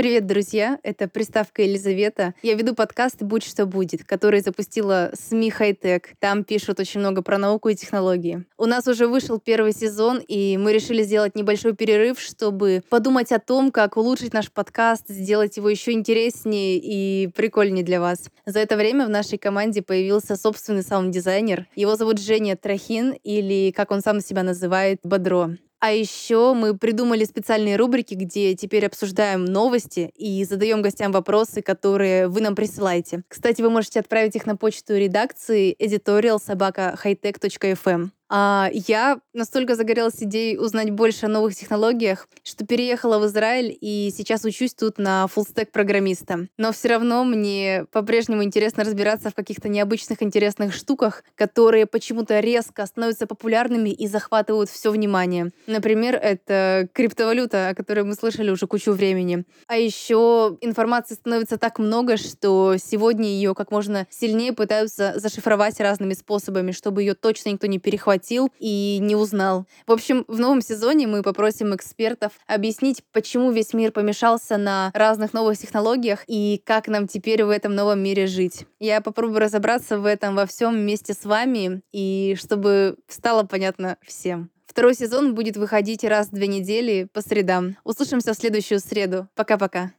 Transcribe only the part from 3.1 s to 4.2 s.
«Будь что будет»,